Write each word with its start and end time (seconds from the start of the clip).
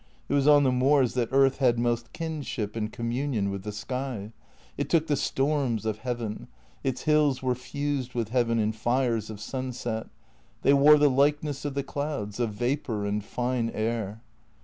It 0.27 0.33
was 0.33 0.47
on 0.47 0.63
the 0.63 0.71
moors 0.71 1.13
that 1.13 1.29
earth 1.31 1.57
had 1.57 1.77
most 1.77 2.11
kinship 2.11 2.75
and 2.75 2.91
communion 2.91 3.51
with 3.51 3.61
the 3.61 3.71
sky. 3.71 4.31
It 4.75 4.89
took 4.89 5.05
the 5.05 5.15
storms 5.15 5.85
of 5.85 5.99
heaven. 5.99 6.47
Its 6.83 7.03
hills 7.03 7.43
were 7.43 7.53
fused 7.53 8.15
with 8.15 8.29
heaven 8.29 8.57
in 8.57 8.71
fires 8.71 9.29
of 9.29 9.39
sunset; 9.39 10.07
they 10.63 10.73
wore 10.73 10.97
the 10.97 11.07
likeness 11.07 11.65
of 11.65 11.75
the 11.75 11.83
clouds, 11.83 12.39
of 12.39 12.51
vapour 12.53 13.05
and 13.05 13.23
fine 13.23 13.69
air. 13.75 14.21